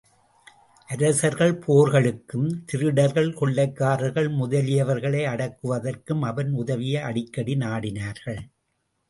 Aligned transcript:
அரசர்கள் 0.89 1.53
போர்களுக்கும், 1.65 2.47
திருடர்கள், 2.65 3.29
கொள்ளைக்காரர்கள் 3.33 4.29
முதலியவர்களை 4.31 5.21
அடக்குவதற்கும் 5.25 6.21
அவன் 6.21 6.51
உதவியை 6.53 7.01
அடிக்கடி 7.01 7.55
நாடினார்கள். 7.55 8.41